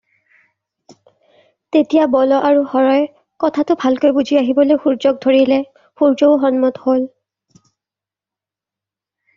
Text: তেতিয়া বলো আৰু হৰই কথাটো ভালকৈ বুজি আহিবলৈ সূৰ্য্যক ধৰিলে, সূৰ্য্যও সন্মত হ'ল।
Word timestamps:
তেতিয়া 1.75 2.05
বলো 2.15 2.39
আৰু 2.49 2.63
হৰই 2.71 3.05
কথাটো 3.45 3.77
ভালকৈ 3.85 4.15
বুজি 4.17 4.41
আহিবলৈ 4.43 4.81
সূৰ্য্যক 4.87 5.21
ধৰিলে, 5.27 5.61
সূৰ্য্যও 5.85 6.43
সন্মত 6.47 6.85
হ'ল। 6.89 7.07